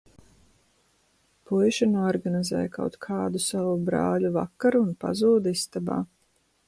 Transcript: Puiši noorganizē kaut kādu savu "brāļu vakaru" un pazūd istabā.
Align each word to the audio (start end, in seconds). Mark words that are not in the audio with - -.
Puiši 1.51 1.87
noorganizē 1.91 2.61
kaut 2.77 2.97
kādu 3.07 3.43
savu 3.49 3.77
"brāļu 3.91 4.33
vakaru" 4.39 4.83
un 4.87 4.97
pazūd 5.05 5.51
istabā. 5.53 6.01